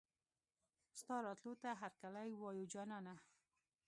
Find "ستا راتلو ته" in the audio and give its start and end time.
0.99-1.69